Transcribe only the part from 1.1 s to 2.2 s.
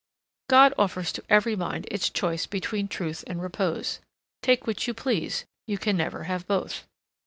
to every mind its